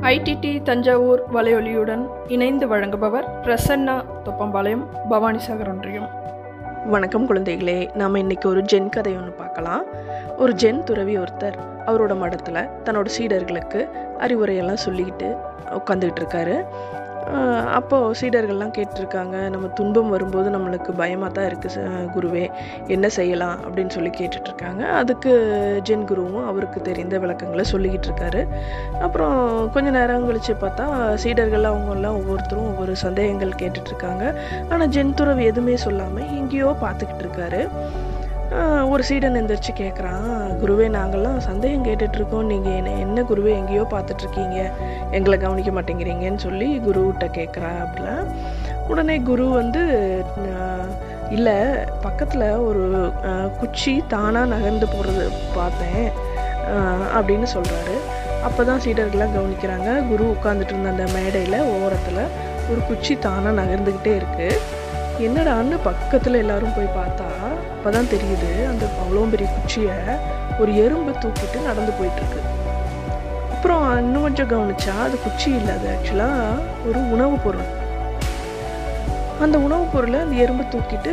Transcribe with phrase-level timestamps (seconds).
[0.00, 6.08] IDD Thanjavur வலையொலியுடன் இணைந்து வழங்குபவர் பிரசன்னா தொப்பம்பாளையம் பவானிசாகர் ஒன்றியம்.
[6.86, 7.94] வணக்கம் குழந்தைகளே.
[7.94, 9.84] நாம் இன்னைக்கு ஒரு ஜென் கதை ஒன்று பார்க்கலாம்.
[10.38, 11.54] ஒரு ஜென் துறவி ஒருத்தர்
[11.86, 13.88] அவரோட மடத்தில் தன்னோட சீடர்களுக்கு
[14.18, 15.36] அறிவுரையெல்லாம் சொல்லிக்கிட்டு
[15.70, 16.64] உட்காந்துக்கிட்டு இருக்காரு.
[17.78, 21.82] அப்போ சீடர்கள்லாம் கேட்டிருக்காங்க நம்ம துன்பம் வரும்போது நம்மளுக்கு பயமாக தான் இருக்குது
[22.14, 22.44] குருவே
[22.86, 24.82] என்ன செய்யலாம் அப்படின்னு சொல்லி கேட்டுட்ருக்காங்க.
[25.00, 25.32] அதுக்கு
[25.88, 28.42] ஜென் குருவும் அவருக்கு தெரிந்த விளக்கங்களை சொல்லிக்கிட்டு இருக்காரு
[29.06, 29.36] அப்புறம்
[29.76, 30.86] கொஞ்ச நேரம் கழித்து பார்த்தா
[31.24, 34.24] சீடர்கள் அவங்கெல்லாம் ஒவ்வொருத்தரும் ஒவ்வொரு சந்தேகங்கள் கேட்டுட்ருக்காங்க.
[34.68, 37.62] ஆனால் ஜென் துறவி எதுவுமே சொல்லாமல் எங்கேயோ பார்த்துக்கிட்டு இருக்காரு
[38.84, 44.72] ஒரு சீடன் எந்திரிச்சு கேட்குறான் குருவே நாங்கள்லாம் சந்தேகம் கேட்டுட்ருக்கோம் நீங்கள் என்ன என்ன குருவே எங்கேயோ பார்த்துட்ருக்கீங்க
[45.10, 48.26] எங்களை கவனிக்க மாட்டேங்கிறீங்கன்னு சொல்லி குருவிட்ட கேட்குறா அப்படிலாம்
[48.88, 49.82] உடனே குரு வந்து
[51.30, 51.56] இல்லை
[52.02, 53.12] பக்கத்தில் ஒரு
[53.60, 56.10] குச்சி தானாக நகர்ந்து போகிறது பார்த்தேன்
[57.14, 57.94] அப்படின்னு சொல்கிறாரு
[58.42, 60.08] அப்போ தான் சீடர்கள்லாம் கவனிக்கிறாங்க.
[60.08, 62.30] குரு உட்காந்துட்டு இருந்த அந்த மேடையில் ஓரத்தில்
[62.70, 64.79] ஒரு குச்சி தானாக நகர்ந்துக்கிட்டே இருக்குது
[65.26, 67.28] என்னடான்னு பக்கத்தில் எல்லாரும் போய் பார்த்தா?
[67.74, 69.96] அப்பதான் தெரியுது அந்த அவ்வளோ பெரிய குச்சியை
[70.60, 72.40] ஒரு எறும்பு தூக்கிட்டு நடந்து போயிட்டு இருக்கு
[73.52, 77.68] அப்புறம் இன்னும் கொஞ்சம் கவனிச்சா அது குச்சி இல்லை அது ஆக்சுவலாக ஒரு உணவுப் பொருள்.
[79.40, 81.12] அந்த உணவுப் பொருளை அந்த எறும்பு தூக்கிட்டு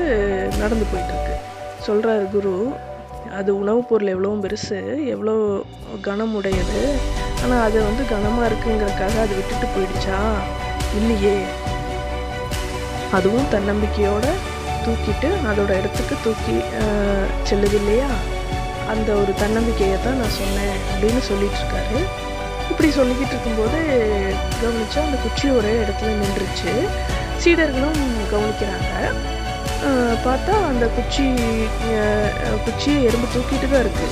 [0.59, 1.35] நடந்து போயிட்டு இருக்கு
[1.85, 2.53] சொல்றாரு குரு
[3.31, 5.35] அது உணவுப் பொருள் எவ்வளோ பெருசு எவ்வளோ
[6.05, 6.81] கனமுடையது
[7.43, 10.19] ஆனால் அது வந்து கனமாக இருக்குங்கிறதுக்காக அது விட்டுட்டு போயிடுச்சா?
[10.95, 11.35] இல்லையே.
[13.15, 14.31] அதுவும் தன்னம்பிக்கையோடு
[14.85, 16.55] தூக்கிட்டு அதோட இடத்துக்கு தூக்கி
[17.49, 18.09] செல்லுது இல்லையா
[18.93, 21.99] அந்த ஒரு தன்னம்பிக்கையை தான் நான் சொன்னேன் அப்படின்னு சொல்லிட்டு இருக்காரு
[22.71, 23.79] இப்படி சொல்லிக்கிட்டு இருக்கும்போது
[24.61, 26.71] கவனிச்சா அந்த குச்சி ஒரே இடத்துல நின்றுச்சு.
[27.43, 27.99] சீடர்களும்
[28.31, 28.93] கவனிக்கிறாங்க.
[30.25, 31.25] பார்த்தா அந்த குச்சி
[32.65, 34.07] குச்சியை எறும்பு தூக்கிட்டு தான் இருக்கு.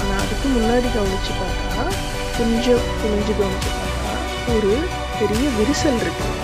[0.00, 1.84] ஆனால் அதுக்கு முன்னாடி கவனிச்சு பார்த்தா
[2.38, 4.14] கொஞ்சம் குனிஞ்சு கவனிச்சு பார்த்தா
[4.56, 4.72] ஒரு
[5.20, 6.34] பெரிய விரிசல் இருக்குது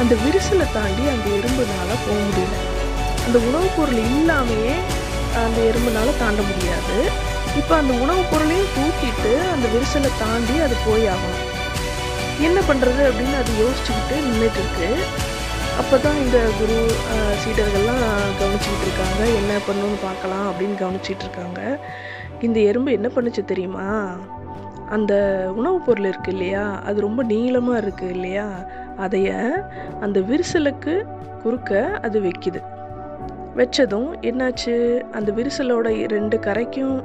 [0.00, 2.56] அந்த விரிசலை தாண்டி அந்த எறும்புனால போக முடியல.
[3.26, 4.74] அந்த உணவுப் பொருள் இல்லாமையே
[5.44, 6.96] அந்த எறும்புனால தாண்ட முடியாது.
[7.60, 11.44] இப்போ அந்த உணவுப் பொருளையும் தூக்கிட்டு அந்த விரிசலை தாண்டி அது போய் ஆகணும்
[12.46, 14.90] என்ன பண்ணுறது அப்படின்னு அது யோசிச்சுக்கிட்டு நின்றுட்டு இருக்கு
[15.80, 16.76] அப்போ தான் இந்த குரு
[17.42, 18.04] சீடர்கள்லாம்
[18.40, 19.22] கவனிச்சுக்கிட்டு இருக்காங்க.
[19.40, 21.60] என்ன பண்ணணும்னு பார்க்கலாம் அப்படின்னு கவனிச்சிட்டு இருக்காங்க.
[22.46, 23.86] இந்த எறும்பு என்ன பண்ணுச்சு தெரியுமா?
[24.96, 25.12] அந்த
[25.56, 26.64] உணவுப் பொருள் இருக்குது இல்லையா?
[26.88, 28.46] அது ரொம்ப நீளமாக இருக்குது இல்லையா?
[28.98, 29.30] அதைய
[30.00, 30.94] அந்த விரிசலுக்கு
[31.42, 32.60] குறுக்க அது வைக்குது.
[33.56, 34.74] வச்சதும் என்னாச்சு?
[35.12, 36.96] அந்த விரிசலோட ரெண்டு கரைக்கும்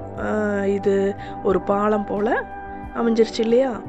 [0.65, 2.27] இது ஒரு பாலம் போல
[2.95, 3.81] அமைஞ்சிருச்சு இல்லையா?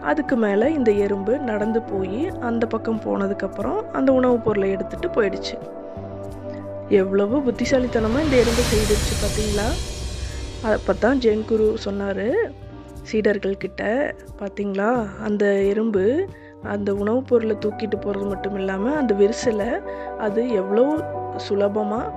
[0.00, 5.54] அதுக்கு மேலே இந்த எறும்பு நடந்து போய் அந்த பக்கம் போனதுக்கப்புறம் அந்த உணவுப் பொருளை எடுத்துட்டு போயிடுச்சு.
[6.88, 9.68] எவ்வளவு புத்திசாலித்தனமாக இந்த எறும்பு செய்திருச்சு பார்த்தீங்களா
[10.72, 12.26] அப்போ தான் ஜெயின் குரு சொன்னார்
[13.12, 13.82] சீடர்கள்கிட்ட
[14.40, 16.04] பார்த்தீங்களா அந்த எறும்பு
[16.66, 19.70] அந்த உணவுப் பொருளை தூக்கிட்டு போகிறது மட்டும் இல்லாமல் அந்த விரிசலை
[20.18, 20.84] அது எவ்வளோ
[21.36, 22.12] சுலபமாக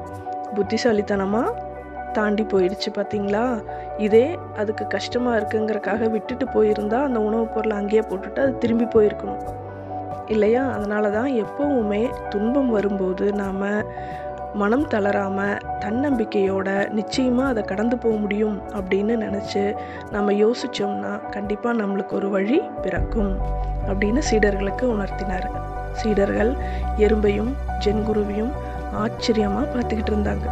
[0.55, 1.67] புத்திசாலித்தனமாக
[2.13, 3.63] தாண்டி போயிடுச்சு பார்த்தீங்களா
[3.97, 9.41] இதே அதுக்கு கஷ்டமாக இருக்குங்கிறக்காக விட்டுட்டு போயிருந்தால் அந்த உணவுப் பொருளை அங்கேயே போட்டுட்டு அது திரும்பி போயிருக்கணும்.
[10.27, 10.63] இல்லையா?
[10.71, 13.63] அதனால தான் எப்போவுமே துன்பம் வரும்போது நாம்
[14.53, 19.75] மனம் தளராம தன்னம்பிக்கையோட நிச்சயமாக அதை கடந்து போக முடியும் அப்படின்னு நினச்சி
[20.11, 23.37] நம்ம யோசித்தோம்னா கண்டிப்பாக நம்மளுக்கு ஒரு வழி பிறக்கும்
[23.87, 25.49] அப்படின்னு சீடர்களுக்கு உணர்த்தினார்.
[25.93, 26.55] சீடர்கள்
[26.97, 28.51] எறும்பையும் ஜென்குருவையும்
[28.93, 30.49] ஆச்சரியமாக பார்த்துக்கிட்டு இருந்தாங்க.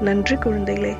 [0.00, 0.96] நன்றி குழந்தைகளே.